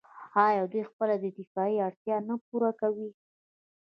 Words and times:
آیا 0.45 0.63
دوی 0.71 0.83
خپله 0.89 1.15
دفاعي 1.39 1.77
اړتیا 1.87 2.17
نه 2.27 2.35
پوره 2.45 2.71
کوي؟ 2.81 3.09